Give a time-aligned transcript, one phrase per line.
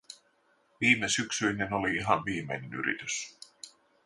[0.81, 3.37] Viimesyksyinen oli ihan viimeinen yritys.